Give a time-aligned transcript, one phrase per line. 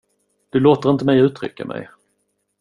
[0.49, 1.89] Du låter inte mig uttrycka mig.